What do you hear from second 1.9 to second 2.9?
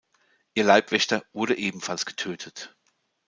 getötet.